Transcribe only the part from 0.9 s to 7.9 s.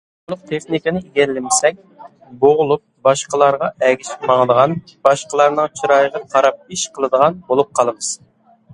ئىگىلىمىسەك، بوغۇلۇپ، باشقىلارغا ئەگىشىپ ماڭىدىغان، باشقىلارنىڭ چىرايىغا قاراپ ئىش قىلىدىغان بولۇپ